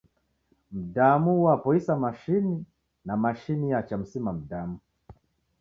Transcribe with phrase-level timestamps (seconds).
[0.71, 2.65] Mdamu uaboisa mashini,
[3.05, 4.77] na mashini iachamsima mdamu!